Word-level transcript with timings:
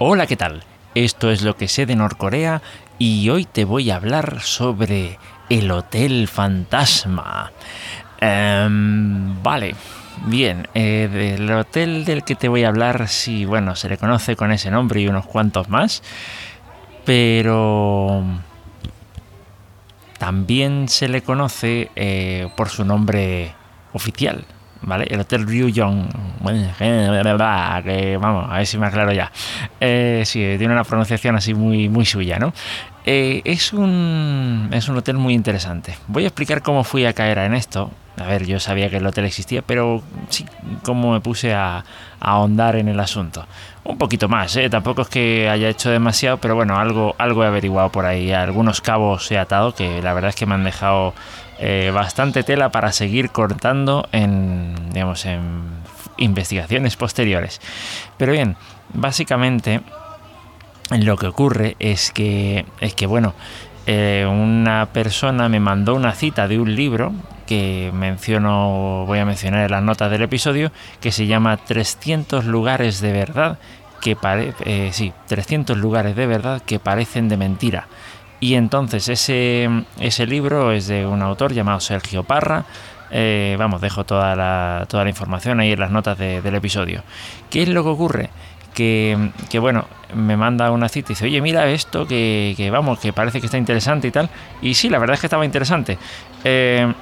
Hola, 0.00 0.26
¿qué 0.26 0.36
tal? 0.36 0.64
Esto 0.96 1.30
es 1.30 1.42
lo 1.42 1.56
que 1.56 1.68
sé 1.68 1.86
de 1.86 1.94
Norcorea 1.94 2.62
y 2.98 3.28
hoy 3.30 3.44
te 3.44 3.64
voy 3.64 3.92
a 3.92 3.96
hablar 3.96 4.40
sobre 4.40 5.20
el 5.48 5.70
Hotel 5.70 6.26
Fantasma. 6.26 7.52
Em, 8.18 9.40
vale, 9.40 9.76
bien, 10.26 10.66
eh, 10.74 11.08
del 11.12 11.48
hotel 11.52 12.04
del 12.04 12.24
que 12.24 12.34
te 12.34 12.48
voy 12.48 12.64
a 12.64 12.68
hablar, 12.70 13.06
sí, 13.06 13.44
bueno, 13.44 13.76
se 13.76 13.88
le 13.88 13.96
conoce 13.96 14.34
con 14.34 14.50
ese 14.50 14.68
nombre 14.68 15.00
y 15.00 15.06
unos 15.06 15.26
cuantos 15.26 15.68
más, 15.68 16.02
pero 17.04 18.24
también 20.18 20.88
se 20.88 21.06
le 21.06 21.22
conoce 21.22 21.92
eh, 21.94 22.48
por 22.56 22.68
su 22.68 22.84
nombre 22.84 23.54
oficial, 23.92 24.44
¿vale? 24.86 25.06
El 25.10 25.20
Hotel 25.20 25.46
Ryujong, 25.46 26.08
que 27.84 28.18
vamos, 28.20 28.46
a 28.50 28.56
ver 28.56 28.66
si 28.66 28.78
me 28.78 28.86
aclaro 28.86 29.12
ya. 29.12 29.30
Eh, 29.80 30.22
sí, 30.24 30.38
tiene 30.58 30.72
una 30.72 30.84
pronunciación 30.84 31.36
así 31.36 31.54
muy, 31.54 31.88
muy 31.88 32.04
suya, 32.04 32.38
¿no? 32.38 32.52
Eh, 33.06 33.42
es, 33.44 33.72
un, 33.72 34.70
es 34.72 34.88
un 34.88 34.96
hotel 34.96 35.16
muy 35.16 35.34
interesante. 35.34 35.96
Voy 36.08 36.24
a 36.24 36.28
explicar 36.28 36.62
cómo 36.62 36.84
fui 36.84 37.04
a 37.04 37.12
caer 37.12 37.38
en 37.38 37.54
esto. 37.54 37.90
A 38.16 38.26
ver, 38.26 38.46
yo 38.46 38.60
sabía 38.60 38.88
que 38.90 38.98
el 38.98 39.06
hotel 39.06 39.24
existía, 39.24 39.60
pero 39.62 40.02
sí, 40.28 40.46
cómo 40.84 41.12
me 41.12 41.20
puse 41.20 41.52
a, 41.52 41.84
ahondar 42.20 42.76
en 42.76 42.88
el 42.88 43.00
asunto. 43.00 43.46
Un 43.82 43.98
poquito 43.98 44.28
más, 44.28 44.56
¿eh? 44.56 44.70
tampoco 44.70 45.02
es 45.02 45.08
que 45.08 45.48
haya 45.50 45.68
hecho 45.68 45.90
demasiado, 45.90 46.38
pero 46.38 46.54
bueno, 46.54 46.78
algo, 46.78 47.14
algo 47.18 47.44
he 47.44 47.46
averiguado 47.46 47.90
por 47.90 48.06
ahí. 48.06 48.32
Algunos 48.32 48.80
cabos 48.80 49.30
he 49.30 49.38
atado 49.38 49.74
que 49.74 50.00
la 50.00 50.14
verdad 50.14 50.30
es 50.30 50.36
que 50.36 50.46
me 50.46 50.54
han 50.54 50.64
dejado 50.64 51.12
eh, 51.58 51.90
bastante 51.94 52.42
tela 52.42 52.70
para 52.70 52.92
seguir 52.92 53.30
cortando 53.30 54.08
en, 54.12 54.74
digamos, 54.92 55.24
en 55.26 55.62
investigaciones 56.16 56.96
posteriores. 56.96 57.60
Pero 58.16 58.32
bien, 58.32 58.56
básicamente 58.92 59.80
lo 60.90 61.16
que 61.16 61.26
ocurre 61.26 61.76
es 61.78 62.10
que, 62.12 62.66
es 62.80 62.94
que 62.94 63.06
bueno, 63.06 63.34
eh, 63.86 64.26
una 64.28 64.86
persona 64.92 65.48
me 65.48 65.60
mandó 65.60 65.94
una 65.94 66.12
cita 66.12 66.48
de 66.48 66.58
un 66.58 66.74
libro 66.74 67.12
que 67.46 67.90
menciono, 67.92 69.04
voy 69.06 69.18
a 69.18 69.24
mencionar 69.24 69.66
en 69.66 69.70
las 69.70 69.82
notas 69.82 70.10
del 70.10 70.22
episodio, 70.22 70.72
que 71.00 71.12
se 71.12 71.26
llama 71.26 71.58
300 71.58 72.46
lugares 72.46 73.00
de 73.00 73.12
verdad 73.12 73.58
que 74.00 74.16
pare, 74.16 74.54
eh, 74.64 74.90
sí, 74.92 75.12
300 75.28 75.76
lugares 75.78 76.16
de 76.16 76.26
verdad 76.26 76.62
que 76.62 76.78
parecen 76.78 77.28
de 77.28 77.36
mentira. 77.36 77.88
Y 78.44 78.56
entonces 78.56 79.08
ese, 79.08 79.70
ese 79.98 80.26
libro 80.26 80.70
es 80.70 80.86
de 80.86 81.06
un 81.06 81.22
autor 81.22 81.54
llamado 81.54 81.80
Sergio 81.80 82.24
Parra. 82.24 82.66
Eh, 83.10 83.56
vamos, 83.58 83.80
dejo 83.80 84.04
toda 84.04 84.36
la, 84.36 84.84
toda 84.86 85.04
la 85.04 85.08
información 85.08 85.60
ahí 85.60 85.72
en 85.72 85.80
las 85.80 85.90
notas 85.90 86.18
del 86.18 86.54
episodio. 86.54 87.02
¿Qué 87.48 87.62
es 87.62 87.70
lo 87.70 87.82
que 87.82 87.88
ocurre? 87.88 88.28
Que, 88.74 89.30
que, 89.48 89.58
bueno, 89.58 89.86
me 90.14 90.36
manda 90.36 90.70
una 90.72 90.90
cita 90.90 91.12
y 91.12 91.14
dice, 91.14 91.24
oye, 91.24 91.40
mira 91.40 91.70
esto, 91.70 92.06
que, 92.06 92.52
que, 92.54 92.68
vamos, 92.68 92.98
que 92.98 93.14
parece 93.14 93.40
que 93.40 93.46
está 93.46 93.56
interesante 93.56 94.08
y 94.08 94.10
tal. 94.10 94.28
Y 94.60 94.74
sí, 94.74 94.90
la 94.90 94.98
verdad 94.98 95.14
es 95.14 95.20
que 95.20 95.26
estaba 95.28 95.46
interesante. 95.46 95.96
Eh, 96.44 96.92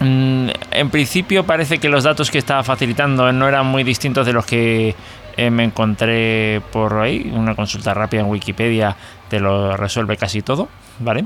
mm, 0.00 0.48
en 0.72 0.90
principio 0.90 1.46
parece 1.46 1.78
que 1.78 1.88
los 1.88 2.02
datos 2.02 2.28
que 2.32 2.38
estaba 2.38 2.64
facilitando 2.64 3.32
no 3.32 3.46
eran 3.46 3.66
muy 3.66 3.84
distintos 3.84 4.26
de 4.26 4.32
los 4.32 4.44
que 4.44 4.96
eh, 5.36 5.50
me 5.50 5.64
encontré 5.64 6.60
por 6.72 6.94
ahí, 6.94 7.30
una 7.34 7.54
consulta 7.54 7.94
rápida 7.94 8.20
en 8.22 8.28
Wikipedia 8.28 8.96
te 9.28 9.40
lo 9.40 9.76
resuelve 9.76 10.16
casi 10.16 10.42
todo, 10.42 10.68
¿vale? 10.98 11.24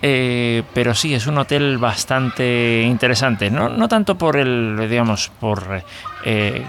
Eh, 0.00 0.62
pero 0.74 0.94
sí, 0.94 1.12
es 1.14 1.26
un 1.26 1.38
hotel 1.38 1.78
bastante 1.78 2.82
interesante. 2.82 3.50
No, 3.50 3.68
no 3.68 3.88
tanto 3.88 4.16
por 4.16 4.36
el, 4.36 4.86
digamos, 4.88 5.30
por, 5.40 5.82
eh, 6.24 6.62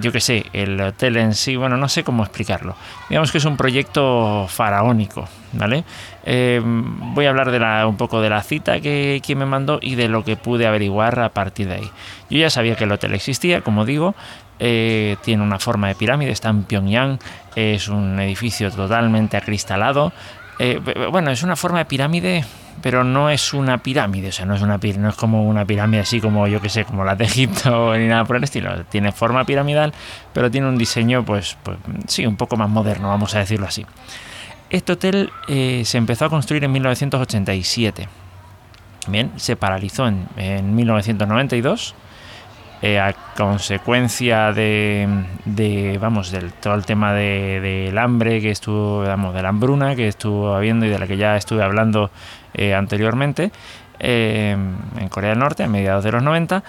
yo 0.00 0.12
qué 0.12 0.20
sé, 0.20 0.46
el 0.52 0.80
hotel 0.80 1.18
en 1.18 1.34
sí, 1.34 1.56
bueno, 1.56 1.76
no 1.76 1.88
sé 1.88 2.04
cómo 2.04 2.22
explicarlo. 2.22 2.74
Digamos 3.10 3.32
que 3.32 3.38
es 3.38 3.44
un 3.44 3.56
proyecto 3.56 4.46
faraónico, 4.48 5.28
¿vale? 5.52 5.84
voy 6.26 7.26
a 7.26 7.28
hablar 7.28 7.50
de 7.50 7.58
la, 7.58 7.86
un 7.86 7.98
poco 7.98 8.22
de 8.22 8.30
la 8.30 8.42
cita 8.42 8.80
que, 8.80 9.20
que 9.22 9.34
me 9.34 9.44
mandó 9.44 9.78
y 9.82 9.94
de 9.94 10.08
lo 10.08 10.24
que 10.24 10.36
pude 10.36 10.66
averiguar 10.66 11.20
a 11.20 11.28
partir 11.28 11.68
de 11.68 11.74
ahí. 11.74 11.90
Yo 12.30 12.38
ya 12.38 12.48
sabía 12.48 12.76
que 12.76 12.84
el 12.84 12.92
hotel 12.92 13.12
existía, 13.12 13.60
como 13.60 13.84
digo, 13.84 14.14
eh, 14.58 15.16
tiene 15.22 15.42
una 15.42 15.58
forma 15.58 15.88
de 15.88 15.94
pirámide, 15.94 16.30
está 16.30 16.48
en 16.48 16.64
Pyongyang, 16.64 17.18
es 17.56 17.88
un 17.88 18.18
edificio 18.20 18.70
totalmente 18.70 19.36
acristalado. 19.36 20.12
Eh, 20.58 20.80
bueno, 21.10 21.30
es 21.30 21.42
una 21.42 21.56
forma 21.56 21.78
de 21.78 21.84
pirámide, 21.86 22.44
pero 22.80 23.02
no 23.02 23.30
es 23.30 23.52
una 23.52 23.78
pirámide, 23.78 24.28
o 24.28 24.32
sea, 24.32 24.46
no 24.46 24.54
es, 24.54 24.62
una, 24.62 24.78
no 24.78 25.08
es 25.08 25.16
como 25.16 25.48
una 25.48 25.64
pirámide 25.64 26.02
así 26.02 26.20
como 26.20 26.46
yo 26.46 26.60
que 26.60 26.68
sé, 26.68 26.84
como 26.84 27.04
las 27.04 27.18
de 27.18 27.24
Egipto 27.24 27.96
ni 27.96 28.06
nada 28.06 28.24
por 28.24 28.36
el 28.36 28.44
estilo. 28.44 28.84
Tiene 28.84 29.10
forma 29.10 29.44
piramidal, 29.44 29.92
pero 30.32 30.50
tiene 30.50 30.68
un 30.68 30.78
diseño, 30.78 31.24
pues, 31.24 31.56
pues 31.62 31.78
sí, 32.06 32.26
un 32.26 32.36
poco 32.36 32.56
más 32.56 32.68
moderno, 32.68 33.08
vamos 33.08 33.34
a 33.34 33.40
decirlo 33.40 33.66
así. 33.66 33.84
Este 34.70 34.92
hotel 34.92 35.30
eh, 35.48 35.82
se 35.84 35.98
empezó 35.98 36.24
a 36.24 36.30
construir 36.30 36.64
en 36.64 36.72
1987. 36.72 38.08
Bien, 39.08 39.32
se 39.36 39.56
paralizó 39.56 40.06
en, 40.08 40.26
en 40.36 40.74
1992 40.74 41.94
eh, 42.86 43.00
a 43.00 43.14
consecuencia 43.34 44.52
de, 44.52 45.08
vamos, 45.98 46.30
del 46.30 46.52
todo 46.52 46.74
el 46.74 46.84
tema 46.84 47.14
del 47.14 47.96
hambre 47.96 48.42
que 48.42 48.50
estuvo, 48.50 48.98
vamos, 48.98 49.32
de 49.32 49.40
la 49.40 49.48
hambruna 49.48 49.96
que 49.96 50.06
estuvo 50.06 50.54
habiendo 50.54 50.84
y 50.84 50.90
de 50.90 50.98
la 50.98 51.06
que 51.06 51.16
ya 51.16 51.34
estuve 51.34 51.62
hablando 51.62 52.10
eh, 52.52 52.74
anteriormente 52.74 53.52
eh, 53.98 54.54
en 54.98 55.08
Corea 55.08 55.30
del 55.30 55.38
Norte 55.38 55.62
a 55.62 55.66
mediados 55.66 56.04
de 56.04 56.12
los 56.12 56.22
90 56.22 56.62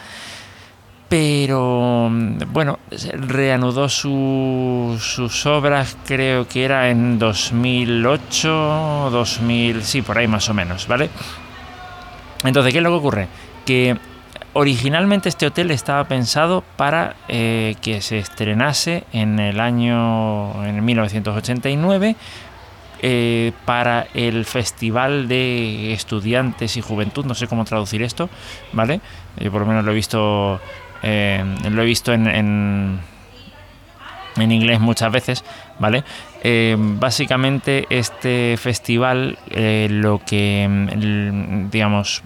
pero 1.10 2.10
bueno, 2.10 2.80
reanudó 3.12 3.90
sus 3.90 5.46
obras, 5.46 5.98
creo 6.06 6.48
que 6.48 6.64
era 6.64 6.90
en 6.92 7.20
2008, 7.20 9.10
2000, 9.12 9.84
sí, 9.84 10.02
por 10.02 10.18
ahí 10.18 10.30
más 10.30 10.48
o 10.48 10.54
menos, 10.54 10.88
¿vale? 10.88 11.10
Entonces, 12.46 12.72
¿qué 12.72 12.80
es 12.80 12.84
lo 12.84 12.92
que 12.92 12.96
ocurre? 12.96 13.28
Que 13.66 13.98
Originalmente 14.58 15.28
este 15.28 15.48
hotel 15.48 15.70
estaba 15.70 16.06
pensado 16.06 16.64
para 16.78 17.18
eh, 17.28 17.76
que 17.82 18.00
se 18.00 18.20
estrenase 18.20 19.04
en 19.12 19.38
el 19.38 19.60
año 19.60 20.66
en 20.66 20.86
1989 20.86 22.16
eh, 23.02 23.52
para 23.66 24.08
el 24.14 24.46
Festival 24.46 25.28
de 25.28 25.92
Estudiantes 25.92 26.78
y 26.78 26.82
Juventud, 26.82 27.26
no 27.26 27.36
sé 27.36 27.48
cómo 27.48 27.66
traducir 27.66 28.02
esto, 28.02 28.30
¿vale? 28.72 29.02
Yo 29.36 29.52
por 29.52 29.60
lo 29.60 29.68
menos 29.68 29.84
lo 29.84 29.92
he 29.92 29.96
visto, 29.96 30.62
eh, 31.04 31.44
lo 31.70 31.82
he 31.82 31.86
visto 31.86 32.14
en, 32.14 32.26
en, 32.26 33.00
en, 34.38 34.52
inglés 34.54 34.80
muchas 34.80 35.12
veces, 35.12 35.44
¿vale? 35.80 36.06
básicamente 36.78 37.88
este 37.90 38.56
festival 38.58 39.38
lo 39.90 40.22
que, 40.26 41.68
digamos, 41.72 42.24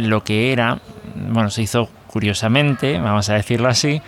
lo 0.00 0.24
que 0.24 0.52
era 0.52 0.80
bueno, 1.28 1.50
se 1.50 1.62
hizo 1.62 1.88
curiosamente, 2.08 2.98
vamos 2.98 3.28
a 3.28 3.34
decirlo 3.34 3.68
así, 3.68 4.00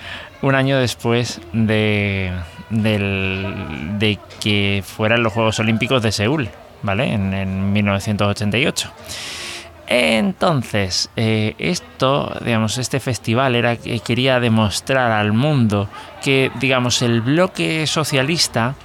un 0.42 0.54
año 0.54 0.78
después 0.78 1.40
de, 1.52 2.32
de 2.70 4.18
que 4.40 4.82
fueran 4.84 5.22
los 5.22 5.32
Juegos 5.32 5.58
Olímpicos 5.58 6.02
de 6.02 6.12
Seúl, 6.12 6.48
¿vale? 6.82 7.12
En, 7.12 7.72
1988. 7.72 8.90
Entonces, 9.86 11.10
eh, 11.16 11.54
esto, 11.58 12.32
digamos, 12.44 12.78
este 12.78 13.00
festival 13.00 13.56
era 13.56 13.76
que 13.76 13.98
quería 14.00 14.38
demostrar 14.38 15.10
al 15.10 15.32
mundo 15.32 15.88
que, 16.22 16.52
digamos, 16.60 17.02
el 17.02 17.20
bloque 17.20 17.86
socialista, 17.88 18.76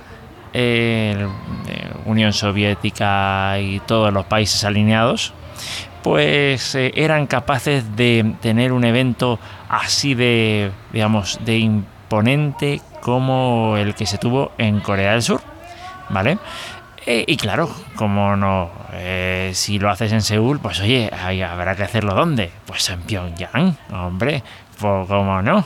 eh, 0.53 1.27
Unión 2.05 2.33
Soviética 2.33 3.59
y 3.59 3.81
todos 3.81 4.11
los 4.11 4.25
países 4.25 4.63
alineados, 4.63 5.33
pues 6.05 6.75
eh, 6.75 6.91
eran 6.93 7.25
capaces 7.25 7.95
de 7.95 8.35
tener 8.39 8.73
un 8.73 8.83
evento 8.83 9.39
así 9.69 10.13
de, 10.13 10.69
digamos, 10.93 11.39
de 11.43 11.57
imponente 11.57 12.79
como 13.01 13.75
el 13.75 13.95
que 13.95 14.05
se 14.05 14.19
tuvo 14.19 14.51
en 14.59 14.81
Corea 14.81 15.13
del 15.13 15.23
Sur, 15.23 15.41
¿vale? 16.09 16.37
Eh, 17.07 17.25
y 17.25 17.37
claro, 17.37 17.71
como 17.95 18.35
no, 18.35 18.69
eh, 18.93 19.49
si 19.55 19.79
lo 19.79 19.89
haces 19.89 20.11
en 20.11 20.21
Seúl, 20.21 20.59
pues 20.59 20.79
oye, 20.79 21.09
habrá 21.11 21.75
que 21.75 21.81
hacerlo 21.81 22.13
¿dónde? 22.13 22.51
Pues 22.67 22.87
en 22.91 23.01
Pyongyang, 23.01 23.75
hombre, 23.91 24.43
pues 24.79 25.07
cómo 25.07 25.41
no. 25.41 25.65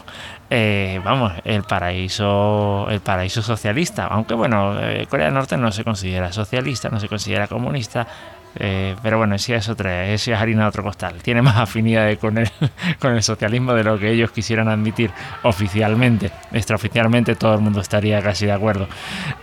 vamos, 1.04 1.34
el 1.44 1.64
paraíso, 1.64 2.88
el 2.90 3.02
paraíso 3.02 3.42
socialista. 3.42 4.06
Aunque 4.06 4.36
bueno, 4.36 4.74
Corea 5.10 5.26
del 5.26 5.34
Norte 5.34 5.58
no 5.58 5.70
se 5.74 5.84
considera 5.84 6.32
socialista, 6.32 6.88
no 6.88 7.02
se 7.02 7.10
considera 7.10 7.48
comunista, 7.48 8.08
eh, 8.56 8.96
pero 9.02 9.18
bueno, 9.18 9.36
esa 9.36 9.56
es 9.56 9.70
otra, 9.70 10.08
esa 10.08 10.34
es 10.34 10.40
harina 10.40 10.64
de 10.64 10.68
otro 10.70 10.84
costal. 10.84 11.22
Tiene 11.22 11.42
más 11.42 11.58
afinidad 11.58 12.18
con 12.18 12.38
el, 12.38 12.50
con 13.00 13.16
el 13.16 13.24
socialismo 13.24 13.74
de 13.74 13.84
lo 13.84 14.00
que 14.00 14.12
ellos 14.12 14.32
quisieran 14.32 14.68
admitir 14.68 15.12
oficialmente. 15.44 16.32
Extraoficialmente 16.52 17.36
todo 17.36 17.54
el 17.56 17.62
mundo 17.62 17.82
estaría 17.82 18.22
casi 18.22 18.46
de 18.46 18.52
acuerdo. 18.52 18.88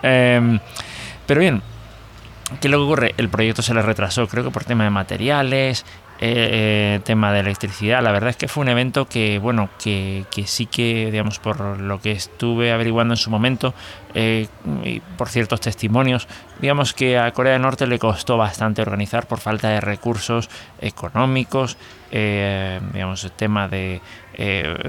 Em, 0.03 0.59
pero 1.27 1.41
bien, 1.41 1.63
¿qué 2.61 2.69
es 2.69 2.71
lo 2.71 2.79
que 2.79 2.85
ocurre? 2.85 3.15
El 3.17 3.29
proyecto 3.29 3.63
se 3.63 3.75
le 3.75 3.83
retrasó, 3.83 4.27
creo 4.27 4.45
que 4.45 4.51
por 4.51 4.65
tema 4.65 4.85
de 4.85 4.91
materiales 4.91 5.85
eh, 6.21 7.01
tema 7.05 7.33
de 7.33 7.41
electricidad. 7.41 8.03
La 8.03 8.13
verdad 8.13 8.31
es 8.31 8.37
que 8.37 8.49
fue 8.49 8.63
un 8.63 8.69
evento 8.69 9.07
que, 9.07 9.39
bueno, 9.39 9.69
que, 9.83 10.25
sí 10.47 10.67
que, 10.67 11.11
digamos, 11.11 11.39
por 11.39 11.79
lo 11.79 12.01
que 12.01 12.13
estuve 12.13 12.73
averiguando 12.73 13.15
en 13.15 13.19
su 13.19 13.31
momento, 13.31 13.75
eh, 14.15 14.49
y 14.83 15.01
por 15.01 15.29
ciertos 15.29 15.61
testimonios, 15.61 16.27
digamos 16.59 16.95
que 16.95 17.19
a 17.19 17.31
Corea 17.33 17.53
del 17.53 17.63
Norte 17.63 17.87
le 17.87 17.99
costó 17.99 18.39
bastante 18.39 18.81
organizar 18.81 19.27
por 19.27 19.41
falta 19.41 19.69
de 19.69 19.81
recursos 19.81 20.49
económicos, 20.81 21.77
eh, 22.11 22.81
digamos, 22.93 23.25
el 23.25 23.33
tema 23.33 23.69
de, 23.69 24.01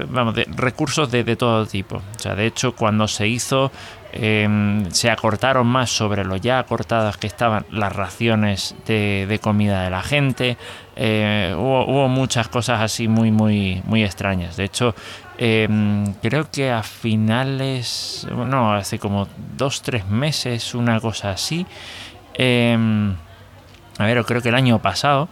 vamos, 0.08 0.34
de 0.34 0.44
recursos 0.44 1.10
de, 1.10 1.36
todo 1.36 1.66
tipo. 1.66 1.96
O 1.96 2.18
sea, 2.18 2.34
de 2.34 2.46
hecho, 2.46 2.74
cuando 2.74 3.08
se 3.08 3.26
hizo, 3.28 3.70
se 4.12 5.10
acortaron 5.10 5.66
más 5.66 5.90
sobre 5.90 6.24
lo 6.24 6.36
ya 6.36 6.58
acortadas 6.58 7.16
que 7.16 7.26
estaban 7.26 7.66
las 7.70 7.92
raciones 7.94 8.74
de, 8.86 9.38
comida 9.42 9.84
de 9.84 9.90
la 9.90 10.02
gente. 10.02 10.56
Eh, 10.96 11.54
hubo, 11.56 12.08
muchas 12.08 12.48
cosas 12.48 12.80
así 12.80 13.08
muy, 13.08 13.30
muy, 13.30 13.82
muy 13.84 14.02
extrañas. 14.02 14.56
De 14.56 14.64
hecho, 14.64 14.94
em, 15.38 16.12
creo 16.14 16.50
que 16.50 16.70
a 16.70 16.82
finales, 16.82 18.26
no, 18.30 18.74
hace 18.74 18.98
como 18.98 19.28
dos, 19.56 19.82
tres 19.82 20.06
meses, 20.08 20.74
una 20.74 21.00
cosa 21.00 21.30
así. 21.30 21.66
Em, 22.34 23.14
a 23.98 24.04
ver, 24.04 24.24
creo 24.24 24.42
que 24.42 24.48
el 24.48 24.54
año 24.54 24.80
pasado. 24.80 25.28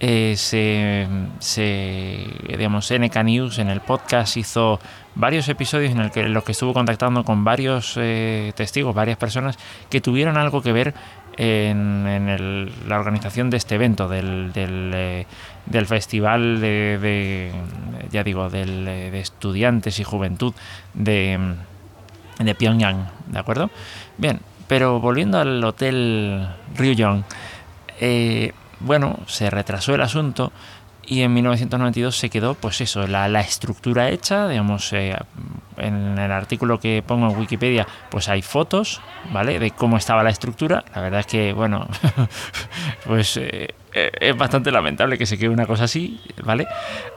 Eh, 0.00 0.34
se, 0.36 1.08
se, 1.40 2.26
digamos, 2.46 2.92
NK 2.92 3.16
News 3.24 3.58
en 3.58 3.68
el 3.68 3.80
podcast 3.80 4.36
hizo 4.36 4.78
varios 5.16 5.48
episodios 5.48 5.92
en, 5.92 6.32
los 6.32 6.44
que 6.44 6.52
estuvo 6.52 6.72
contactando 6.72 7.24
con 7.24 7.42
varios 7.42 7.94
eh, 7.96 8.52
testigos, 8.54 8.94
varias 8.94 9.18
personas 9.18 9.58
que 9.90 10.00
tuvieron 10.00 10.36
algo 10.36 10.62
que 10.62 10.72
ver 10.72 10.94
en, 11.38 12.70
la 12.88 12.98
organización 12.98 13.50
de 13.50 13.56
este 13.56 13.76
evento, 13.76 14.08
del, 14.08 14.52
del, 14.52 14.92
eh, 14.94 15.84
festival 15.86 16.60
de, 16.60 17.52
ya 18.10 18.24
digo, 18.24 18.50
del, 18.50 18.86
eh, 18.88 19.10
de 19.10 19.20
estudiantes 19.20 20.00
y 20.00 20.04
juventud 20.04 20.52
de, 20.94 21.54
de 22.38 22.54
Pyongyang, 22.54 23.08
¿de 23.28 23.38
acuerdo? 23.38 23.70
Bien, 24.16 24.40
pero 24.66 25.00
volviendo 25.00 25.38
al 25.38 25.62
hotel 25.62 26.48
Ryujong, 26.76 27.24
eh, 28.00 28.52
bueno, 28.80 29.18
se 29.26 29.50
retrasó 29.50 29.94
el 29.94 30.02
asunto 30.02 30.52
y 31.08 31.22
en 31.22 31.32
1992 31.32 32.16
se 32.16 32.28
quedó, 32.28 32.54
pues 32.54 32.82
eso, 32.82 33.06
la, 33.06 33.40
estructura 33.40 34.10
hecha, 34.10 34.46
digamos, 34.46 34.92
eh, 34.92 35.16
en 35.78 36.18
el 36.18 36.30
artículo 36.30 36.78
que 36.80 37.02
pongo 37.06 37.30
en 37.30 37.38
Wikipedia, 37.38 37.86
pues 38.10 38.28
hay 38.28 38.42
fotos, 38.42 39.00
¿vale? 39.32 39.58
De 39.58 39.70
cómo 39.70 39.96
estaba 39.96 40.22
la 40.22 40.28
estructura. 40.28 40.84
La 40.94 41.00
verdad 41.00 41.20
es 41.20 41.26
que, 41.26 41.54
bueno, 41.54 41.88
pues 43.06 43.38
eh, 43.38 43.74
eh, 43.94 44.10
es 44.20 44.36
bastante 44.36 44.70
lamentable 44.70 45.16
que 45.16 45.24
se 45.24 45.38
quede 45.38 45.48
una 45.48 45.64
cosa 45.64 45.84
así, 45.84 46.20
¿vale? 46.44 46.66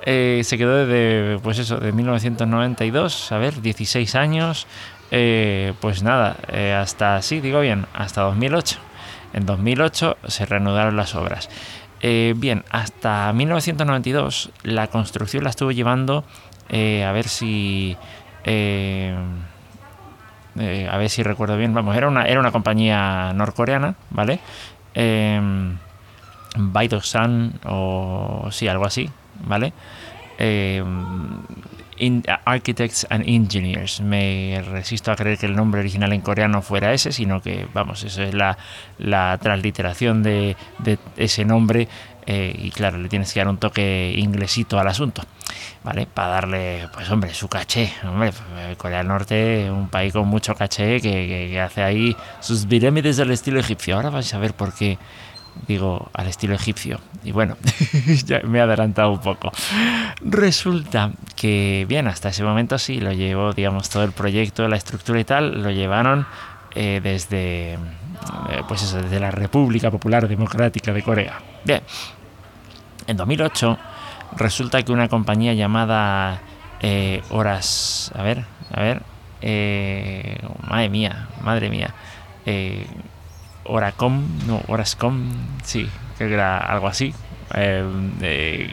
se 0.05 0.57
quedó 0.57 0.85
desde, 0.85 1.39
pues 1.39 1.59
eso, 1.59 1.77
de 1.77 1.91
1992, 1.91 3.31
a 3.33 3.37
ver, 3.39 3.61
16 3.61 4.15
años, 4.15 4.67
pues 5.09 6.01
nada, 6.01 6.37
hasta, 6.79 7.21
sí, 7.21 7.41
digo 7.41 7.59
bien, 7.59 7.85
hasta 7.93 8.21
2008. 8.21 8.90
En 9.33 9.45
2008 9.45 10.17
se 10.27 10.45
reanudaron 10.45 10.95
las 10.95 11.15
obras. 11.15 11.49
Eh, 12.01 12.33
bien, 12.35 12.63
hasta 12.69 13.31
1992 13.33 14.51
la 14.63 14.87
construcción 14.87 15.43
la 15.43 15.51
estuvo 15.51 15.71
llevando, 15.71 16.23
eh, 16.69 17.03
a 17.03 17.11
ver 17.11 17.27
si... 17.27 17.97
Eh, 18.43 19.15
a 20.89 20.97
ver 20.97 21.09
si 21.09 21.23
recuerdo 21.23 21.55
bien, 21.55 21.73
vamos, 21.73 21.95
era 21.95 22.09
una, 22.09 22.25
era 22.25 22.39
una 22.39 22.51
compañía 22.51 23.31
norcoreana, 23.33 23.95
¿vale? 24.09 24.39
Eh, 24.93 25.39
o 27.65 28.49
sí, 28.51 28.67
algo 28.67 28.85
así, 28.85 29.09
¿vale? 29.45 29.71
Architects 32.45 33.05
and 33.09 33.23
Engineers. 33.27 34.01
Me 34.01 34.63
resisto 34.71 35.11
a 35.11 35.15
creer 35.15 35.37
que 35.37 35.45
el 35.45 35.55
nombre 35.55 35.81
original 35.81 36.13
en 36.13 36.21
coreano 36.21 36.61
fuera 36.61 36.93
ese, 36.93 37.11
sino 37.11 37.41
que, 37.41 37.67
vamos, 37.73 38.03
eso 38.03 38.23
es 38.23 38.33
la, 38.33 38.57
la 38.97 39.37
transliteración 39.41 40.23
de, 40.23 40.55
ese 41.17 41.45
nombre 41.45 41.87
eh, 42.25 42.55
y 42.57 42.69
claro, 42.71 42.97
le 42.97 43.09
tienes 43.09 43.33
que 43.33 43.39
dar 43.39 43.47
un 43.47 43.57
toque 43.57 44.13
inglesito 44.15 44.79
al 44.79 44.87
asunto, 44.87 45.23
¿vale? 45.83 46.05
Para 46.05 46.29
darle, 46.29 46.87
pues 46.93 47.09
hombre, 47.09 47.33
su 47.33 47.47
caché. 47.47 47.91
Eh, 47.93 48.75
Corea 48.77 48.99
del 48.99 49.07
Norte, 49.07 49.69
un 49.71 49.89
país 49.89 50.13
con 50.13 50.27
mucho 50.27 50.55
caché 50.55 51.01
que, 51.01 51.59
hace 51.59 51.83
ahí 51.83 52.15
sus 52.39 52.65
pirámides 52.65 53.19
al 53.19 53.31
estilo 53.31 53.59
egipcio. 53.59 53.95
Ahora 53.95 54.11
vais 54.11 54.33
a 54.33 54.39
ver 54.39 54.53
por 54.53 54.73
qué 54.73 54.97
digo 55.67 56.09
al 56.13 56.27
estilo 56.27 56.55
egipcio. 56.55 56.99
Y 57.23 57.31
bueno, 57.31 57.57
ya 58.25 58.41
me 58.41 58.59
he 58.59 58.61
adelantado 58.61 59.11
un 59.11 59.19
poco. 59.19 59.51
Resulta 60.21 61.11
que, 61.35 61.85
bien, 61.87 62.07
hasta 62.07 62.29
ese 62.29 62.43
momento 62.43 62.77
sí, 62.77 62.99
lo 62.99 63.13
llevó, 63.13 63.53
digamos, 63.53 63.89
todo 63.89 64.03
el 64.03 64.11
proyecto, 64.11 64.67
la 64.67 64.77
estructura 64.77 65.19
y 65.19 65.23
tal, 65.23 65.61
lo 65.61 65.71
llevaron 65.71 66.25
eh, 66.75 66.99
desde, 67.03 67.77
pues 68.67 68.83
eso, 68.83 69.01
desde 69.01 69.19
la 69.19 69.31
República 69.31 69.91
Popular 69.91 70.27
Democrática 70.27 70.93
de 70.93 71.03
Corea. 71.03 71.39
Bien, 71.65 71.81
en 73.07 73.17
2008 73.17 73.77
resulta 74.37 74.83
que 74.83 74.91
una 74.91 75.07
compañía 75.09 75.53
llamada 75.53 76.41
eh, 76.81 77.21
Horas, 77.29 78.11
a 78.15 78.23
ver, 78.23 78.45
a 78.73 78.81
ver, 78.81 79.01
eh, 79.41 80.39
madre 80.67 80.89
mía, 80.89 81.27
madre 81.41 81.69
mía, 81.69 81.93
eh, 82.45 82.85
Oracom, 83.65 84.25
no, 84.47 84.61
Horascom, 84.67 85.29
sí, 85.63 85.89
creo 86.17 86.29
que 86.29 86.35
era 86.35 86.57
algo 86.57 86.87
así. 86.87 87.13
Eh, 87.53 88.69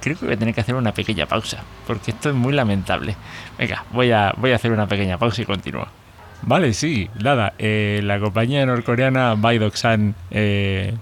creo 0.00 0.18
que 0.18 0.26
voy 0.26 0.34
a 0.34 0.38
tener 0.38 0.54
que 0.54 0.60
hacer 0.60 0.74
una 0.74 0.92
pequeña 0.92 1.26
pausa, 1.26 1.62
porque 1.86 2.10
esto 2.10 2.28
es 2.28 2.34
muy 2.34 2.52
lamentable. 2.52 3.16
Venga, 3.58 3.84
voy 3.92 4.12
a, 4.12 4.34
voy 4.36 4.52
a 4.52 4.56
hacer 4.56 4.70
una 4.70 4.86
pequeña 4.86 5.18
pausa 5.18 5.42
y 5.42 5.44
continúo. 5.46 5.86
Vale, 6.42 6.74
sí, 6.74 7.08
nada. 7.22 7.54
Eh, 7.58 8.00
la 8.04 8.20
compañía 8.20 8.66
norcoreana 8.66 9.34
Baidoxan 9.34 10.14
eh, 10.30 10.94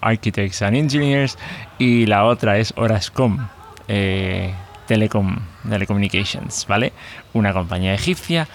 Architects 0.00 0.62
and 0.62 0.76
Engineers 0.76 1.36
y 1.78 2.06
la 2.06 2.24
otra 2.24 2.56
es 2.56 2.72
Orascom 2.76 3.48
eh, 3.86 4.54
Telecom, 4.86 5.38
Telecommunications, 5.68 6.66
¿vale? 6.66 6.94
Una 7.34 7.52
compañía 7.52 7.92
egipcia 7.92 8.48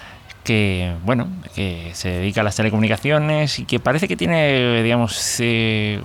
que, 0.44 0.92
bueno, 1.04 1.26
que 1.54 1.90
se 1.94 2.10
dedica 2.10 2.42
a 2.42 2.44
las 2.44 2.56
telecomunicaciones 2.56 3.58
y 3.58 3.64
que 3.64 3.80
parece 3.80 4.06
que 4.06 4.16
tiene, 4.16 4.82
digamos, 4.82 5.40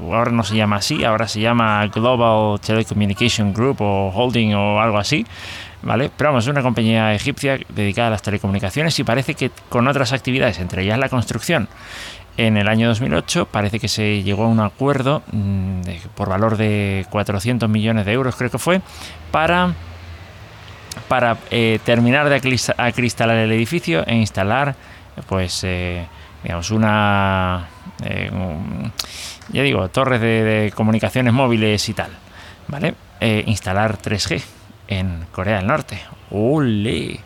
ahora 0.02 0.32
no 0.32 0.44
se 0.44 0.56
llama 0.56 0.78
así, 0.78 1.04
ahora 1.04 1.28
se 1.28 1.42
llama 1.42 1.86
Global 1.88 2.60
Telecommunication 2.60 3.54
Group 3.54 3.82
o 3.82 4.10
Holding 4.10 4.56
o 4.56 4.80
algo 4.82 4.98
así. 4.98 5.26
¿vale? 5.82 6.10
Pero 6.16 6.30
vamos, 6.30 6.46
es 6.46 6.50
una 6.50 6.62
compañía 6.62 7.14
egipcia 7.14 7.60
dedicada 7.70 8.08
a 8.08 8.12
las 8.12 8.22
telecomunicaciones 8.22 8.98
y 9.00 9.04
parece 9.04 9.36
que 9.36 9.52
con 9.70 9.88
otras 9.88 10.14
actividades, 10.14 10.60
entre 10.60 10.84
ellas 10.84 11.00
la 11.00 11.10
construcción. 11.10 11.68
En 12.38 12.56
el 12.56 12.69
año 12.69 12.88
2008 12.88 13.48
parece 13.52 13.80
que 13.80 13.90
se 13.90 14.24
llegó 14.24 14.46
a 14.46 14.48
un 14.48 14.62
acuerdo 14.62 15.24
mm, 15.31 15.81
por 16.16 16.30
valor 16.30 16.56
de 16.56 17.06
400 17.10 17.69
millones 17.69 18.06
de 18.06 18.14
euros, 18.14 18.36
creo 18.36 18.50
que 18.50 18.58
fue, 18.58 18.81
para, 19.31 19.74
para 21.09 21.37
eh, 21.51 21.80
terminar 21.83 22.30
de 22.30 22.35
acristalar 22.78 23.35
el 23.35 23.51
edificio 23.51 24.06
e 24.07 24.16
instalar, 24.16 24.75
pues, 25.28 25.63
eh, 25.66 26.06
digamos, 26.44 26.71
una, 26.71 27.68
eh, 28.06 28.31
ya 29.49 29.63
digo, 29.63 29.89
torres 29.89 30.21
de, 30.21 30.71
comunicaciones 30.73 31.33
móviles 31.33 31.89
y 31.89 31.94
tal, 31.94 32.11
¿vale? 32.69 32.94
instalar 33.47 33.97
3G 33.97 34.42
en 34.87 35.25
Corea 35.33 35.57
del 35.57 35.68
Norte. 35.68 35.99
¡Ule! 36.30 37.19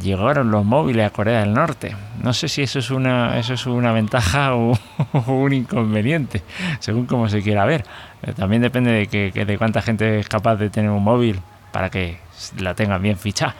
Llegaron 0.00 0.50
los 0.50 0.64
móviles 0.64 1.06
a 1.06 1.10
Corea 1.10 1.40
del 1.40 1.52
Norte. 1.52 1.96
No 2.22 2.32
sé 2.32 2.48
si 2.48 2.62
eso 2.62 2.78
es 2.78 2.90
una, 2.90 3.38
eso 3.38 3.54
es 3.54 3.66
una 3.66 3.92
ventaja 3.92 4.54
o, 4.54 4.78
un 5.26 5.52
inconveniente, 5.52 6.42
según 6.78 7.06
como 7.06 7.28
se 7.28 7.42
quiera 7.42 7.64
ver. 7.64 7.84
Eh, 8.22 8.32
también 8.32 8.62
depende 8.62 8.92
de, 8.92 9.06
que, 9.06 9.44
de 9.44 9.58
cuánta 9.58 9.82
gente 9.82 10.18
es 10.18 10.28
capaz 10.28 10.56
de 10.56 10.70
tener 10.70 10.90
un 10.90 11.02
móvil 11.02 11.40
para 11.72 11.90
que 11.90 12.18
la 12.58 12.74
tengan 12.74 13.02
bien 13.02 13.16
fichada. 13.18 13.54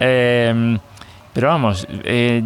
Em, 0.00 0.78
pero 1.32 1.48
vamos, 1.48 1.86
eh, 1.90 2.42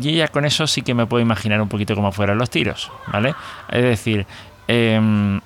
ya 0.00 0.28
con 0.28 0.44
eso 0.44 0.66
sí 0.66 0.82
que 0.82 0.94
me 0.94 1.06
puedo 1.06 1.22
imaginar 1.22 1.60
un 1.60 1.68
poquito 1.68 1.94
cómo 1.94 2.12
fueran 2.12 2.38
los 2.38 2.50
tiros, 2.50 2.90
¿vale? 3.12 3.34
Es 3.70 3.82
decir, 3.82 4.26
eh, 4.68 5.40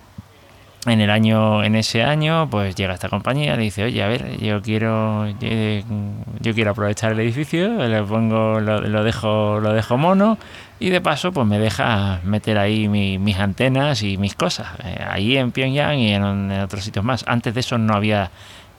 en 0.87 1.01
el 1.01 1.11
año 1.11 1.63
en 1.63 1.77
ese 1.77 2.03
año 2.03 2.49
pues 2.49 2.75
llega 2.75 2.95
esta 2.95 3.09
compañía 3.09 3.55
le 3.55 3.63
dice 3.63 3.85
oye 3.85 4.03
a 4.03 4.09
ver 4.09 4.39
yo 4.39 4.63
quiero 4.63 5.27
yo, 5.29 6.55
quiero 6.55 6.71
aprovechar 6.71 7.13
el 7.13 7.21
edificio 7.21 7.87
le 7.87 8.03
pongo 8.03 8.61
lo, 8.61 9.05
dejo 9.05 9.61
lo 9.61 9.75
dejo 9.75 9.99
mono 9.99 10.39
y 10.79 10.89
de 10.89 11.03
paso 11.03 11.33
pues 11.33 11.47
me 11.47 11.59
deja 11.59 12.21
meter 12.25 12.57
ahí 12.57 12.89
mis 12.89 13.39
antenas 13.39 14.03
y 14.03 14.17
mis 14.17 14.35
cosas 14.35 14.69
eh, 14.83 15.05
ahí 15.07 15.37
en 15.37 15.53
Pyongyang 15.53 15.99
y 15.99 16.13
en, 16.15 16.51
otros 16.53 16.83
sitios 16.83 17.05
más 17.05 17.25
antes 17.27 17.53
de 17.53 17.61
eso 17.61 17.77
no 17.77 17.95
había 17.95 18.31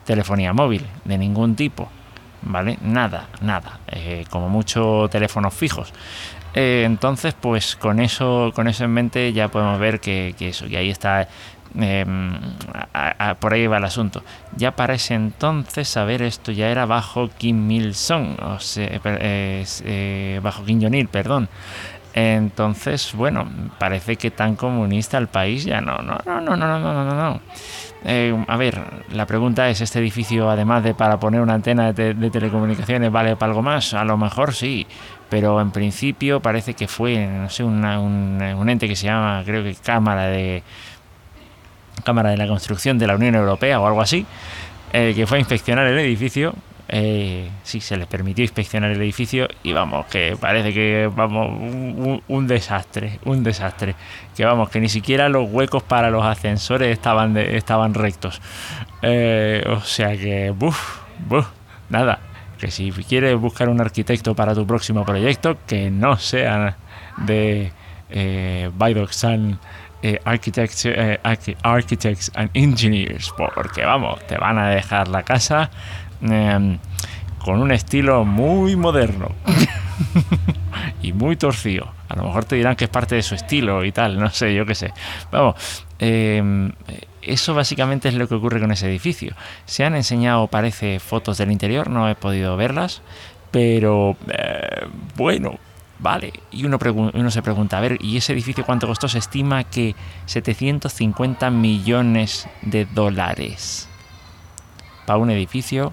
telefonía 0.04 0.52
móvil 0.52 0.86
de 1.04 1.18
ningún 1.18 1.56
tipo 1.56 1.88
¿vale? 2.42 2.78
Nada, 2.82 3.28
nada, 3.40 3.80
eh, 3.88 4.24
como 4.30 4.48
mucho 4.48 5.08
teléfonos 5.10 5.54
fijos. 5.54 5.92
Eh, 6.54 6.82
entonces, 6.84 7.34
pues 7.34 7.76
con 7.76 8.00
eso, 8.00 8.52
con 8.54 8.68
eso 8.68 8.84
en 8.84 8.90
mente 8.90 9.32
ya 9.32 9.48
podemos 9.48 9.78
ver 9.78 10.00
que, 10.00 10.34
eso, 10.38 10.66
y 10.66 10.76
ahí 10.76 10.90
está 10.90 11.28
em, 11.74 12.38
por 13.40 13.54
ahí 13.54 13.66
va 13.66 13.78
el 13.78 13.84
asunto. 13.84 14.22
Ya 14.56 14.72
para 14.72 14.94
ese 14.94 15.14
entonces, 15.14 15.88
saber 15.88 16.20
esto 16.22 16.52
ya 16.52 16.68
era 16.68 16.84
bajo 16.84 17.30
Kim 17.38 17.70
Il-sung, 17.70 18.38
o 18.42 18.58
sea, 18.60 19.00
eh, 19.04 20.40
bajo 20.42 20.64
Kim 20.64 20.82
Jong-il, 20.82 21.08
perdón. 21.08 21.48
Entonces, 22.14 23.14
bueno, 23.14 23.48
parece 23.78 24.16
que 24.16 24.30
tan 24.30 24.54
comunista 24.54 25.16
el 25.16 25.28
país 25.28 25.64
ya 25.64 25.80
no, 25.80 25.98
no, 25.98 26.18
no, 26.26 26.40
no, 26.40 26.56
no, 26.56 26.78
no, 26.78 27.04
no, 27.04 27.14
no. 27.14 27.40
Eh, 28.04 28.36
a 28.48 28.56
ver, 28.56 28.80
la 29.12 29.26
pregunta 29.26 29.68
es, 29.70 29.80
¿este 29.80 30.00
edificio, 30.00 30.50
además 30.50 30.82
de 30.82 30.94
para 30.94 31.18
poner 31.18 31.40
una 31.40 31.54
antena 31.54 31.92
de, 31.92 32.14
telecomunicaciones, 32.30 33.10
vale 33.10 33.36
para 33.36 33.50
algo 33.50 33.62
más? 33.62 33.94
A 33.94 34.04
lo 34.04 34.16
mejor 34.16 34.52
sí, 34.54 34.86
pero 35.30 35.60
en 35.60 35.70
principio 35.70 36.40
parece 36.40 36.74
que 36.74 36.88
fue, 36.88 37.26
no 37.26 37.48
sé, 37.48 37.64
un, 37.64 37.82
un, 37.84 38.68
ente 38.68 38.88
que 38.88 38.96
se 38.96 39.06
llama, 39.06 39.42
creo 39.44 39.62
que 39.62 39.74
Cámara 39.76 40.26
de 40.26 40.62
Cámara 42.04 42.30
de 42.30 42.36
la 42.36 42.48
Construcción 42.48 42.98
de 42.98 43.06
la 43.06 43.14
Unión 43.14 43.36
Europea 43.36 43.80
o 43.80 43.86
algo 43.86 44.02
así, 44.02 44.26
eh, 44.92 45.12
que 45.14 45.26
fue 45.26 45.38
a 45.38 45.40
inspeccionar 45.40 45.86
el 45.86 45.98
edificio 45.98 46.54
eh, 46.94 47.48
sí, 47.62 47.80
se 47.80 47.96
les 47.96 48.06
permitió 48.06 48.44
inspeccionar 48.44 48.90
el 48.90 49.00
edificio 49.00 49.48
y 49.62 49.72
vamos, 49.72 50.04
que 50.06 50.36
parece 50.38 50.74
que 50.74 51.10
vamos, 51.10 51.48
un, 52.28 52.46
desastre, 52.46 53.18
un 53.24 53.42
desastre. 53.42 53.94
Que 54.36 54.44
vamos, 54.44 54.68
que 54.68 54.78
ni 54.78 54.90
siquiera 54.90 55.30
los 55.30 55.50
huecos 55.50 55.82
para 55.82 56.10
los 56.10 56.22
ascensores 56.22 56.90
estaban, 56.92 57.94
rectos. 57.94 58.42
Eh, 59.00 59.64
o 59.68 59.80
sea 59.80 60.10
que, 60.18 60.54
nada. 61.88 62.18
Que 62.58 62.70
si 62.70 62.92
quieres 62.92 63.38
buscar 63.38 63.70
un 63.70 63.80
arquitecto 63.80 64.34
para 64.34 64.54
tu 64.54 64.66
próximo 64.66 65.06
proyecto, 65.06 65.56
que 65.66 65.90
no 65.90 66.18
sea 66.18 66.76
de 67.16 67.72
eh, 68.10 68.70
eh 70.02 70.20
architects, 70.24 70.84
eh, 70.84 71.20
architects 71.62 72.30
and 72.34 72.50
Engineers, 72.52 73.32
porque 73.34 73.86
vamos, 73.86 74.24
te 74.26 74.36
van 74.36 74.58
a 74.58 74.68
dejar 74.68 75.08
la 75.08 75.22
casa 75.22 75.70
Em, 76.22 76.78
con 77.44 77.60
un 77.60 77.72
estilo 77.72 78.24
muy 78.24 78.76
moderno 78.76 79.32
y 81.02 81.12
muy 81.12 81.36
torcido. 81.36 81.92
A 82.08 82.16
lo 82.16 82.24
mejor 82.24 82.44
te 82.44 82.56
dirán 82.56 82.76
que 82.76 82.84
es 82.84 82.90
parte 82.90 83.16
de 83.16 83.22
su 83.22 83.34
estilo 83.34 83.84
y 83.84 83.92
tal, 83.92 84.18
no 84.18 84.30
sé, 84.30 84.54
yo 84.54 84.64
qué 84.64 84.74
sé. 84.74 84.92
Vamos, 85.32 85.84
em, 85.98 86.70
eso 87.20 87.54
básicamente 87.54 88.08
es 88.08 88.14
lo 88.14 88.28
que 88.28 88.36
ocurre 88.36 88.60
con 88.60 88.70
ese 88.70 88.88
edificio. 88.88 89.34
Se 89.64 89.84
han 89.84 89.96
enseñado, 89.96 90.46
parece, 90.46 91.00
fotos 91.00 91.38
del 91.38 91.50
interior, 91.50 91.90
no 91.90 92.08
he 92.08 92.14
podido 92.14 92.56
verlas, 92.56 93.02
pero 93.50 94.16
eh, 94.28 94.86
bueno, 95.16 95.58
vale. 95.98 96.32
Y 96.52 96.64
uno, 96.64 96.78
uno 97.14 97.30
se 97.30 97.42
pregunta, 97.42 97.78
a 97.78 97.80
ver, 97.80 97.98
¿y 98.00 98.16
ese 98.16 98.32
edificio 98.32 98.64
cuánto 98.64 98.86
costó? 98.86 99.08
Se 99.08 99.18
estima 99.18 99.64
que 99.64 99.96
750 100.26 101.50
millones 101.50 102.48
de 102.62 102.84
dólares 102.84 103.88
para 105.06 105.18
un 105.18 105.30
edificio 105.30 105.92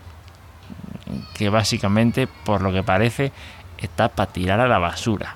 que 1.33 1.49
básicamente, 1.49 2.27
por 2.27 2.61
lo 2.61 2.71
que 2.71 2.83
parece, 2.83 3.31
está 3.77 4.09
para 4.09 4.31
tirar 4.31 4.59
a 4.59 4.67
la 4.67 4.79
basura. 4.79 5.35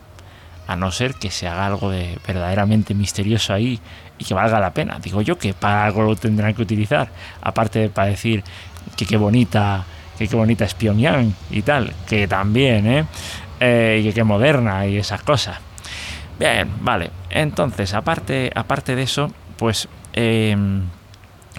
A 0.68 0.76
no 0.76 0.92
ser 0.92 1.16
que 1.16 1.30
se 1.30 1.48
haga 1.48 1.66
algo 1.66 1.90
de 1.90 2.18
verdaderamente 2.26 2.94
misterioso 2.94 3.54
ahí 3.54 3.80
y 4.18 4.26
que 4.26 4.34
valga 4.34 4.60
la 4.60 4.74
pena. 4.74 5.00
Digo 5.02 5.22
yo 5.22 5.38
que 5.38 5.54
para 5.54 5.86
algo 5.86 6.04
lo 6.04 6.16
tendrán 6.16 6.54
que 6.54 6.62
utilizar. 6.62 7.10
Aparte 7.42 7.80
de 7.80 7.90
para 7.90 8.08
decir 8.08 8.44
que 8.96 9.06
qué 9.06 9.18
bonita, 9.18 9.84
que 10.18 10.28
qué 10.28 10.36
bonita 10.36 10.66
es 10.66 10.74
Pyongyang 10.74 11.34
y 11.52 11.62
tal. 11.64 11.94
Que 12.08 12.28
también, 12.28 12.88
¿eh? 12.88 13.06
eh 13.60 14.00
y 14.02 14.08
que 14.08 14.14
qué 14.14 14.24
moderna 14.24 14.86
y 14.88 14.98
esas 14.98 15.22
cosas. 15.24 15.58
Bien, 16.40 16.70
vale. 16.82 17.12
Entonces, 17.30 17.94
aparte, 17.94 18.52
aparte 18.54 18.96
de 18.96 19.04
eso, 19.04 19.32
pues... 19.58 19.88
Em, 20.14 20.84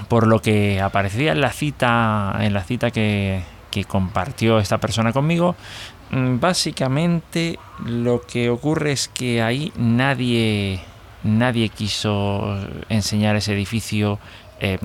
por 0.08 0.26
lo 0.26 0.42
que 0.42 0.80
aparecía 0.80 1.32
en 1.32 1.40
la 1.40 1.50
cita 1.50 2.36
en 2.40 2.52
la 2.52 2.64
cita 2.64 2.90
que, 2.90 3.42
que 3.74 3.84
compartió 3.84 4.60
esta 4.60 4.78
persona 4.78 5.12
conmigo, 5.12 5.56
mm, 6.12 6.38
básicamente 6.38 7.58
lo 7.84 8.20
que 8.20 8.48
ocurre 8.48 8.92
es 8.92 9.08
que 9.08 9.42
ahí 9.42 9.72
nadie, 9.76 10.80
nadie 11.24 11.70
quiso 11.70 12.56
enseñar 12.88 13.34
ese 13.34 13.52
edificio 13.52 14.20
eh, 14.60 14.78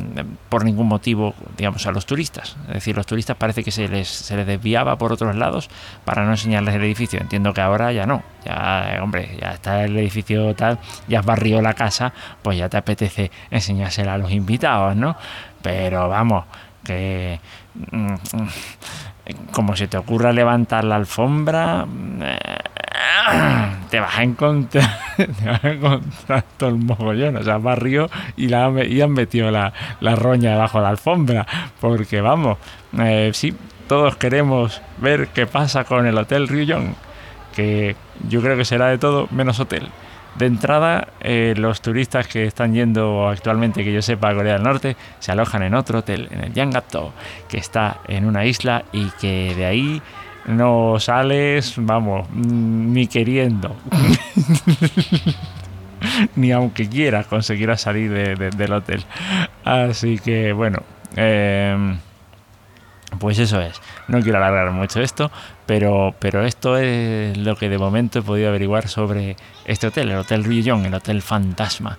por 0.49 0.65
ningún 0.65 0.87
motivo, 0.87 1.35
digamos, 1.55 1.85
a 1.85 1.91
los 1.91 2.07
turistas. 2.07 2.57
Es 2.69 2.73
decir, 2.73 2.95
los 2.95 3.05
turistas 3.05 3.37
parece 3.37 3.63
que 3.63 3.69
se 3.69 3.87
les, 3.87 4.07
se 4.07 4.35
les 4.35 4.47
desviaba 4.47 4.97
por 4.97 5.13
otros 5.13 5.35
lados 5.35 5.69
para 6.03 6.25
no 6.25 6.31
enseñarles 6.31 6.73
el 6.73 6.83
edificio. 6.83 7.19
Entiendo 7.21 7.53
que 7.53 7.61
ahora 7.61 7.91
ya 7.91 8.07
no. 8.07 8.23
Ya, 8.43 8.97
hombre, 9.03 9.37
ya 9.39 9.51
está 9.51 9.83
el 9.83 9.95
edificio 9.97 10.55
tal, 10.55 10.79
ya 11.07 11.19
has 11.19 11.25
barrido 11.25 11.61
la 11.61 11.75
casa, 11.75 12.11
pues 12.41 12.57
ya 12.57 12.69
te 12.69 12.77
apetece 12.77 13.29
enseñársela 13.51 14.15
a 14.15 14.17
los 14.17 14.31
invitados, 14.31 14.95
¿no? 14.95 15.15
Pero 15.61 16.09
vamos, 16.09 16.45
que 16.89 17.39
mm, 17.91 18.15
como 19.51 19.75
se 19.75 19.87
te 19.87 19.95
ocurra 19.95 20.33
levantar 20.33 20.83
la 20.83 20.95
alfombra, 20.95 21.85
te 23.91 23.99
vas 23.99 24.17
a 24.17 24.23
encontrar, 24.23 24.89
todo 26.57 26.69
el 26.69 26.77
mogollón. 26.77 27.37
O 27.37 27.43
sea, 27.43 27.59
barrio 27.59 28.09
y, 28.35 28.47
la, 28.47 28.71
y 28.83 29.01
han 29.01 29.11
metido 29.11 29.51
la, 29.51 29.71
roña 30.15 30.51
debajo 30.51 30.79
de 30.79 30.83
la 30.83 30.89
alfombra. 30.89 31.45
Porque 31.79 32.21
vamos, 32.21 32.57
eh, 32.97 33.29
sí, 33.35 33.53
todos 33.87 34.15
queremos 34.15 34.81
ver 34.97 35.27
qué 35.27 35.45
pasa 35.45 35.83
con 35.83 36.07
el 36.07 36.17
Hotel 36.17 36.47
Ryuyon, 36.47 36.95
que 37.55 37.95
yo 38.27 38.41
creo 38.41 38.57
que 38.57 38.65
será 38.65 38.87
de 38.87 38.97
todo 38.97 39.27
menos 39.29 39.59
hotel. 39.59 39.89
De 40.37 40.45
entrada, 40.45 41.09
eh, 41.19 41.53
los 41.57 41.81
turistas 41.81 42.27
que 42.27 42.45
están 42.45 42.73
yendo 42.73 43.27
actualmente, 43.27 43.83
que 43.83 43.91
yo 43.91 44.01
sepa, 44.01 44.29
a 44.29 44.35
Corea 44.35 44.53
del 44.53 44.63
Norte, 44.63 44.95
se 45.19 45.31
alojan 45.31 45.63
en 45.63 45.73
otro 45.73 45.99
hotel, 45.99 46.27
en 46.31 46.43
el 46.43 46.53
Yangato, 46.53 47.13
que 47.47 47.57
está 47.57 47.99
en 48.07 48.25
una 48.25 48.45
isla 48.45 48.85
y 48.93 49.09
que 49.19 49.53
de 49.55 49.65
ahí 49.65 50.01
no 50.45 50.99
sales, 50.99 51.73
vamos, 51.77 52.29
ni 52.31 53.07
queriendo. 53.07 53.75
ni 56.35 56.51
aunque 56.51 56.87
quieras 56.87 57.27
conseguirás 57.27 57.81
salir 57.81 58.37
del 58.37 58.73
hotel. 58.73 59.03
Así 59.63 60.19
que 60.19 60.53
bueno. 60.53 60.83
Eh, 61.15 61.97
pues 63.17 63.39
eso 63.39 63.59
es. 63.61 63.81
No 64.07 64.21
quiero 64.21 64.37
alargar 64.37 64.71
mucho 64.71 65.01
esto, 65.01 65.31
pero, 65.65 66.13
pero 66.19 66.45
esto 66.45 66.77
es 66.77 67.37
lo 67.37 67.55
que 67.55 67.69
de 67.69 67.77
momento 67.77 68.19
he 68.19 68.21
podido 68.21 68.49
averiguar 68.49 68.87
sobre 68.87 69.35
este 69.65 69.87
hotel, 69.87 70.11
el 70.11 70.17
Hotel 70.17 70.43
Ryujong, 70.43 70.85
el 70.85 70.93
Hotel 70.93 71.21
Fantasma 71.21 71.97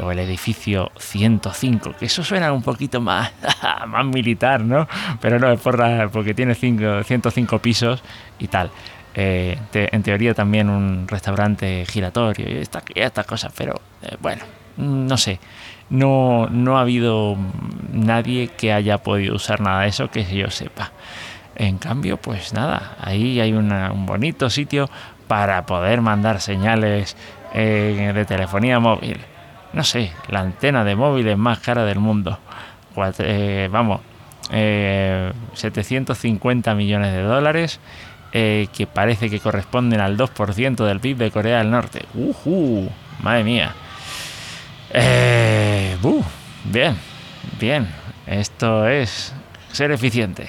o 0.00 0.10
el 0.10 0.18
edificio 0.20 0.92
105, 0.98 1.94
que 1.98 2.06
eso 2.06 2.22
suena 2.22 2.52
un 2.52 2.62
poquito 2.62 3.00
más, 3.00 3.32
más 3.86 4.06
militar, 4.06 4.62
¿no? 4.62 4.86
Pero 5.20 5.38
no, 5.38 5.50
es 5.50 5.60
por 5.60 5.78
porque 6.10 6.34
tiene 6.34 6.54
105 6.54 7.58
pisos 7.58 8.02
y 8.38 8.48
tal. 8.48 8.70
Eh, 9.14 9.58
en 9.72 10.02
teoría 10.04 10.34
también 10.34 10.70
un 10.70 11.08
restaurante 11.08 11.84
giratorio 11.86 12.48
y 12.48 12.62
estas 12.94 13.26
cosas, 13.26 13.52
pero 13.56 13.80
eh, 14.02 14.16
bueno, 14.20 14.44
no 14.76 15.16
sé 15.16 15.40
no, 15.90 16.46
no 16.48 16.78
ha 16.78 16.82
habido 16.82 17.36
nadie 17.92 18.48
que 18.48 18.72
haya 18.72 18.98
podido 18.98 19.34
usar 19.34 19.60
nada 19.60 19.82
de 19.82 19.88
eso 19.88 20.10
que 20.10 20.24
yo 20.24 20.50
sepa. 20.50 20.92
En 21.56 21.78
cambio, 21.78 22.16
pues 22.16 22.54
nada, 22.54 22.96
ahí 23.00 23.40
hay 23.40 23.52
un 23.52 24.06
bonito 24.06 24.48
sitio 24.48 24.88
para 25.26 25.66
poder 25.66 26.00
mandar 26.00 26.40
señales 26.40 27.16
eh, 27.52 28.12
de 28.14 28.24
telefonía 28.24 28.80
móvil. 28.80 29.18
No 29.72 29.84
sé, 29.84 30.12
la 30.28 30.40
antena 30.40 30.84
de 30.84 30.96
móvil 30.96 31.28
es 31.28 31.36
más 31.36 31.58
cara 31.58 31.84
del 31.84 31.98
mundo. 31.98 32.38
Eh, 33.18 33.68
vamos, 33.70 34.00
750 34.50 36.70
eh, 36.70 36.74
millones 36.74 37.12
de 37.12 37.22
dólares, 37.22 37.80
que 38.32 38.88
parece 38.92 39.28
que 39.28 39.40
corresponden 39.40 40.00
al 40.00 40.16
2% 40.16 40.84
del 40.84 41.00
PIB 41.00 41.18
de 41.18 41.30
Corea 41.30 41.58
del 41.58 41.70
Norte. 41.70 42.06
¡Uh! 42.14 42.88
Madre 43.22 43.44
mía. 43.44 43.74
Eh, 44.92 45.59
bien, 46.64 46.96
bien. 47.58 47.88
Esto 48.26 48.88
es 48.88 49.34
ser 49.72 49.90
eficiente. 49.90 50.48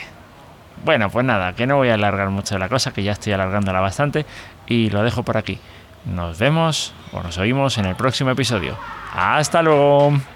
Bueno, 0.86 1.10
pues 1.10 1.26
nada, 1.26 1.54
que 1.54 1.68
no 1.68 1.78
voy 1.78 1.90
a 1.90 1.96
alargar 1.96 2.30
mucho 2.30 2.58
la 2.58 2.70
cosa, 2.70 2.94
que 2.94 3.04
ya 3.04 3.12
estoy 3.12 3.34
alargándola 3.34 3.82
bastante 3.82 4.26
y 4.68 4.90
lo 4.90 5.04
dejo 5.04 5.24
por 5.24 5.38
aquí. 5.38 5.60
Nos 6.06 6.40
vemos 6.40 6.94
o 7.12 7.22
nos 7.22 7.38
oímos 7.38 7.78
en 7.78 7.86
el 7.86 7.96
próximo 7.96 8.32
episodio. 8.32 8.78
Hasta 9.14 9.62
luego. 9.62 10.22